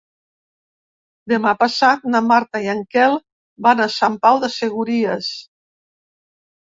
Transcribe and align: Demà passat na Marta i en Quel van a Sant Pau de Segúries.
Demà 1.33 1.51
passat 1.59 2.07
na 2.15 2.21
Marta 2.31 2.63
i 2.67 2.71
en 2.75 2.81
Quel 2.95 3.19
van 3.67 3.85
a 3.87 3.91
Sant 3.99 4.19
Pau 4.25 4.41
de 4.45 4.51
Segúries. 4.59 5.33